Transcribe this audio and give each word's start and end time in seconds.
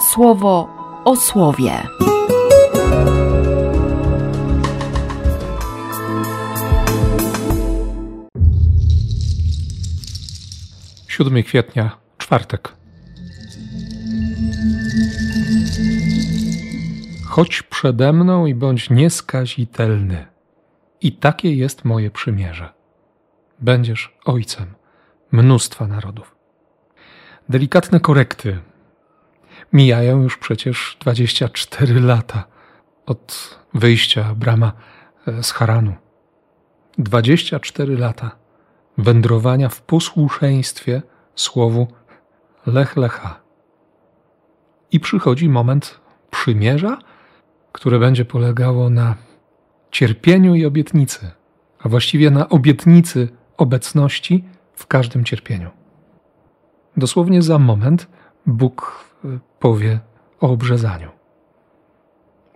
słowo 0.00 0.68
o 1.04 1.16
słowie. 1.16 1.82
7 11.18 11.42
kwietnia, 11.42 11.98
czwartek. 12.18 12.74
Chodź 17.26 17.62
przede 17.62 18.12
mną 18.12 18.46
i 18.46 18.54
bądź 18.54 18.90
nieskazitelny. 18.90 20.26
I 21.00 21.12
takie 21.12 21.54
jest 21.54 21.84
moje 21.84 22.10
przymierze. 22.10 22.72
Będziesz 23.60 24.16
ojcem 24.24 24.74
mnóstwa 25.32 25.86
narodów. 25.86 26.36
Delikatne 27.48 28.00
korekty. 28.00 28.58
Mijają 29.72 30.22
już 30.22 30.38
przecież 30.38 30.96
24 31.00 32.00
lata 32.00 32.44
od 33.06 33.58
wyjścia 33.74 34.34
Brama 34.34 34.72
e, 35.26 35.42
z 35.42 35.52
Haranu. 35.52 35.94
24 36.98 37.98
lata 37.98 38.30
wędrowania 38.98 39.68
w 39.68 39.82
posłuszeństwie 39.82 41.02
słowu 41.34 41.86
Lech 42.66 42.96
Lecha. 42.96 43.40
I 44.92 45.00
przychodzi 45.00 45.48
moment 45.48 46.00
przymierza, 46.30 46.98
które 47.72 47.98
będzie 47.98 48.24
polegało 48.24 48.90
na 48.90 49.14
cierpieniu 49.90 50.54
i 50.54 50.66
obietnicy, 50.66 51.30
a 51.78 51.88
właściwie 51.88 52.30
na 52.30 52.48
obietnicy 52.48 53.28
obecności 53.56 54.44
w 54.74 54.86
każdym 54.86 55.24
cierpieniu. 55.24 55.70
Dosłownie 56.96 57.42
za 57.42 57.58
moment 57.58 58.06
Bóg 58.46 59.07
powie 59.58 60.00
o 60.40 60.50
obrzezaniu. 60.50 61.10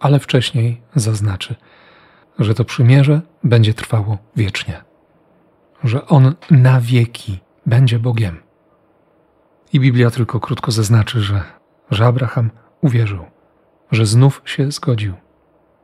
Ale 0.00 0.18
wcześniej 0.18 0.82
zaznaczy, 0.94 1.54
że 2.38 2.54
to 2.54 2.64
przymierze 2.64 3.20
będzie 3.44 3.74
trwało 3.74 4.18
wiecznie, 4.36 4.82
że 5.84 6.06
On 6.06 6.34
na 6.50 6.80
wieki 6.80 7.40
będzie 7.66 7.98
Bogiem. 7.98 8.36
I 9.72 9.80
Biblia 9.80 10.10
tylko 10.10 10.40
krótko 10.40 10.72
zaznaczy, 10.72 11.20
że, 11.20 11.42
że 11.90 12.06
Abraham 12.06 12.50
uwierzył, 12.80 13.24
że 13.90 14.06
znów 14.06 14.42
się 14.44 14.72
zgodził 14.72 15.14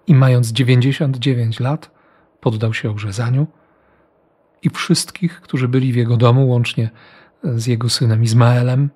i 0.07 0.15
mając 0.15 0.53
99 0.53 1.61
lat 1.61 1.91
poddał 2.41 2.75
się 2.75 2.91
obrzezaniu 2.91 3.47
i 4.63 4.71
wszystkich, 4.71 5.41
którzy 5.41 5.69
byli 5.69 5.93
w 5.93 5.97
jego 5.97 6.17
domu, 6.17 6.49
łącznie 6.49 6.91
z 7.45 7.67
jego 7.67 7.91
synem 7.91 8.23
Izmaelem, 8.23 8.91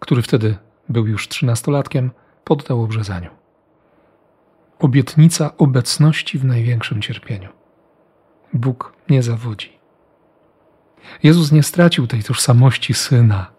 który 0.00 0.22
wtedy 0.22 0.56
był 0.88 1.06
już 1.06 1.28
trzynastolatkiem, 1.28 2.10
poddał 2.44 2.82
obrzezaniu. 2.82 3.30
Obietnica 4.78 5.56
obecności 5.56 6.38
w 6.38 6.44
największym 6.44 7.02
cierpieniu. 7.02 7.48
Bóg 8.52 8.92
nie 9.10 9.22
zawodzi. 9.22 9.72
Jezus 11.22 11.52
nie 11.52 11.62
stracił 11.62 12.06
tej 12.06 12.22
tożsamości 12.22 12.94
syna, 12.94 13.52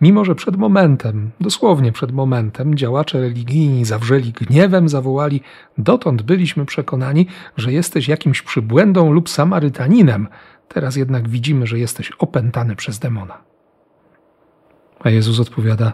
Mimo, 0.00 0.24
że 0.24 0.34
przed 0.34 0.56
momentem, 0.56 1.30
dosłownie 1.40 1.92
przed 1.92 2.12
momentem, 2.12 2.74
działacze 2.74 3.20
religijni 3.20 3.84
zawrzeli 3.84 4.32
gniewem, 4.32 4.88
zawołali: 4.88 5.40
Dotąd 5.78 6.22
byliśmy 6.22 6.66
przekonani, 6.66 7.26
że 7.56 7.72
jesteś 7.72 8.08
jakimś 8.08 8.42
przybłędą 8.42 9.12
lub 9.12 9.28
Samarytaninem, 9.28 10.28
teraz 10.68 10.96
jednak 10.96 11.28
widzimy, 11.28 11.66
że 11.66 11.78
jesteś 11.78 12.12
opętany 12.18 12.76
przez 12.76 12.98
demona. 12.98 13.38
A 15.00 15.10
Jezus 15.10 15.40
odpowiada: 15.40 15.92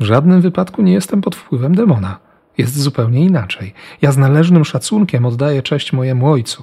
W 0.00 0.04
żadnym 0.04 0.40
wypadku 0.40 0.82
nie 0.82 0.92
jestem 0.92 1.20
pod 1.20 1.36
wpływem 1.36 1.74
demona. 1.74 2.18
Jest 2.58 2.78
zupełnie 2.78 3.20
inaczej. 3.20 3.74
Ja 4.02 4.12
z 4.12 4.16
należnym 4.16 4.64
szacunkiem 4.64 5.26
oddaję 5.26 5.62
cześć 5.62 5.92
mojemu 5.92 6.30
ojcu. 6.30 6.62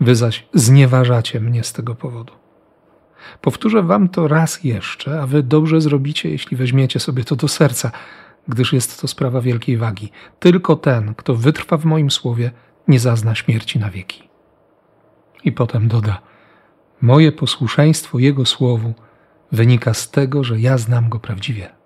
Wy 0.00 0.14
zaś 0.14 0.46
znieważacie 0.54 1.40
mnie 1.40 1.64
z 1.64 1.72
tego 1.72 1.94
powodu. 1.94 2.32
Powtórzę 3.40 3.82
wam 3.82 4.08
to 4.08 4.28
raz 4.28 4.64
jeszcze, 4.64 5.20
a 5.20 5.26
wy 5.26 5.42
dobrze 5.42 5.80
zrobicie, 5.80 6.30
jeśli 6.30 6.56
weźmiecie 6.56 7.00
sobie 7.00 7.24
to 7.24 7.36
do 7.36 7.48
serca, 7.48 7.90
gdyż 8.48 8.72
jest 8.72 9.00
to 9.00 9.08
sprawa 9.08 9.40
wielkiej 9.40 9.76
wagi. 9.76 10.10
Tylko 10.38 10.76
ten, 10.76 11.14
kto 11.14 11.34
wytrwa 11.34 11.76
w 11.76 11.84
moim 11.84 12.10
słowie, 12.10 12.50
nie 12.88 13.00
zazna 13.00 13.34
śmierci 13.34 13.78
na 13.78 13.90
wieki. 13.90 14.28
I 15.44 15.52
potem 15.52 15.88
doda: 15.88 16.20
Moje 17.00 17.32
posłuszeństwo 17.32 18.18
Jego 18.18 18.46
słowu 18.46 18.94
wynika 19.52 19.94
z 19.94 20.10
tego, 20.10 20.44
że 20.44 20.60
ja 20.60 20.78
znam 20.78 21.08
Go 21.08 21.20
prawdziwie. 21.20 21.76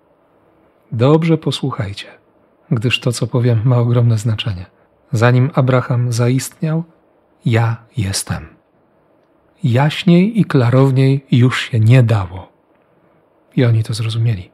Dobrze 0.91 1.37
posłuchajcie, 1.37 2.07
gdyż 2.71 2.99
to, 2.99 3.11
co 3.11 3.27
powiem, 3.27 3.61
ma 3.65 3.77
ogromne 3.77 4.17
znaczenie. 4.17 4.65
Zanim 5.11 5.51
Abraham 5.53 6.11
zaistniał, 6.11 6.83
ja 7.45 7.77
jestem 7.97 8.61
jaśniej 9.63 10.39
i 10.39 10.45
klarowniej 10.45 11.25
już 11.31 11.61
się 11.61 11.79
nie 11.79 12.03
dało. 12.03 12.51
I 13.55 13.65
oni 13.65 13.83
to 13.83 13.93
zrozumieli. 13.93 14.51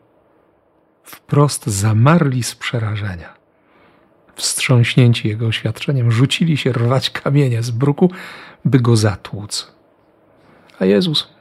Wprost 1.03 1.67
zamarli 1.67 2.43
z 2.43 2.55
przerażenia. 2.55 3.33
Wstrząśnięci 4.35 5.27
jego 5.27 5.47
oświadczeniem, 5.47 6.11
rzucili 6.11 6.57
się 6.57 6.71
rwać 6.71 7.09
kamienie 7.09 7.63
z 7.63 7.71
bruku, 7.71 8.11
by 8.65 8.79
go 8.79 8.95
zatłuc. 8.95 9.71
A 10.79 10.85
Jezus, 10.85 11.33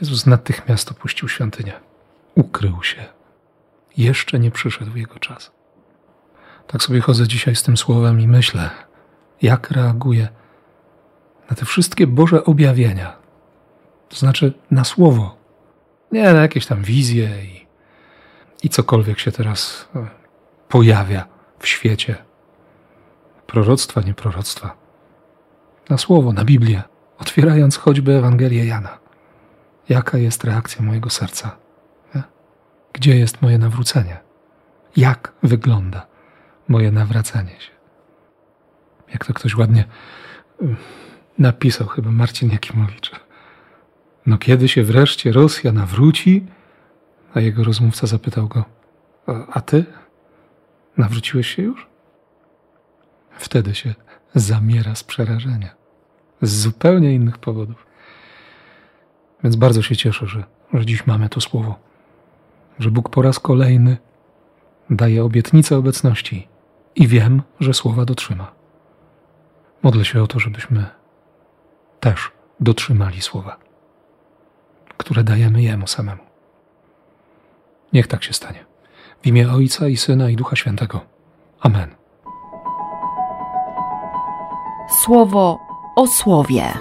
Jezus 0.00 0.26
natychmiast 0.26 0.90
opuścił 0.90 1.28
świątynię. 1.28 1.72
Ukrył 2.34 2.82
się. 2.82 3.13
Jeszcze 3.96 4.38
nie 4.38 4.50
przyszedł 4.50 4.96
jego 4.96 5.18
czas. 5.18 5.52
Tak 6.66 6.82
sobie 6.82 7.00
chodzę 7.00 7.28
dzisiaj 7.28 7.56
z 7.56 7.62
tym 7.62 7.76
słowem 7.76 8.20
i 8.20 8.28
myślę, 8.28 8.70
jak 9.42 9.70
reaguje 9.70 10.28
na 11.50 11.56
te 11.56 11.64
wszystkie 11.64 12.06
Boże 12.06 12.44
objawienia, 12.44 13.16
to 14.08 14.16
znaczy 14.16 14.52
na 14.70 14.84
słowo, 14.84 15.36
nie 16.12 16.32
na 16.32 16.42
jakieś 16.42 16.66
tam 16.66 16.82
wizje 16.82 17.30
i, 17.44 17.66
i 18.62 18.68
cokolwiek 18.68 19.18
się 19.18 19.32
teraz 19.32 19.88
e, 19.96 20.06
pojawia 20.68 21.26
w 21.58 21.68
świecie. 21.68 22.16
Proroctwa, 23.46 24.00
nie 24.00 24.14
proroctwa. 24.14 24.76
Na 25.90 25.98
słowo, 25.98 26.32
na 26.32 26.44
Biblię, 26.44 26.82
otwierając 27.18 27.76
choćby 27.76 28.12
Ewangelię 28.12 28.66
Jana. 28.66 28.98
Jaka 29.88 30.18
jest 30.18 30.44
reakcja 30.44 30.82
mojego 30.82 31.10
serca? 31.10 31.56
Gdzie 32.94 33.16
jest 33.16 33.42
moje 33.42 33.58
nawrócenie? 33.58 34.16
Jak 34.96 35.32
wygląda 35.42 36.06
moje 36.68 36.92
nawracanie 36.92 37.60
się? 37.60 37.70
Jak 39.12 39.24
to 39.24 39.34
ktoś 39.34 39.56
ładnie 39.56 39.84
napisał 41.38 41.86
chyba 41.86 42.10
Marcin 42.10 42.50
Jakimowicz. 42.50 43.10
No 44.26 44.38
kiedy 44.38 44.68
się 44.68 44.82
wreszcie 44.82 45.32
Rosja 45.32 45.72
nawróci? 45.72 46.46
A 47.34 47.40
jego 47.40 47.64
rozmówca 47.64 48.06
zapytał 48.06 48.48
go, 48.48 48.64
a 49.52 49.60
ty? 49.60 49.84
Nawróciłeś 50.96 51.54
się 51.54 51.62
już? 51.62 51.86
Wtedy 53.30 53.74
się 53.74 53.94
zamiera 54.34 54.94
z 54.94 55.04
przerażenia. 55.04 55.74
Z 56.42 56.50
zupełnie 56.50 57.14
innych 57.14 57.38
powodów. 57.38 57.86
Więc 59.44 59.56
bardzo 59.56 59.82
się 59.82 59.96
cieszę, 59.96 60.26
że, 60.26 60.44
że 60.74 60.86
dziś 60.86 61.06
mamy 61.06 61.28
to 61.28 61.40
słowo. 61.40 61.93
Że 62.78 62.90
Bóg 62.90 63.08
po 63.08 63.22
raz 63.22 63.38
kolejny 63.38 63.96
daje 64.90 65.24
obietnicę 65.24 65.76
obecności 65.76 66.48
i 66.96 67.08
wiem, 67.08 67.42
że 67.60 67.74
słowa 67.74 68.04
dotrzyma. 68.04 68.52
Modlę 69.82 70.04
się 70.04 70.22
o 70.22 70.26
to, 70.26 70.38
żebyśmy 70.38 70.86
też 72.00 72.32
dotrzymali 72.60 73.22
słowa, 73.22 73.56
które 74.96 75.24
dajemy 75.24 75.62
Jemu 75.62 75.86
samemu. 75.86 76.22
Niech 77.92 78.06
tak 78.06 78.24
się 78.24 78.32
stanie. 78.32 78.64
W 79.22 79.26
imię 79.26 79.52
Ojca 79.52 79.88
i 79.88 79.96
Syna 79.96 80.30
i 80.30 80.36
Ducha 80.36 80.56
Świętego. 80.56 81.00
Amen. 81.60 81.94
Słowo 85.04 85.58
o 85.96 86.06
słowie. 86.06 86.72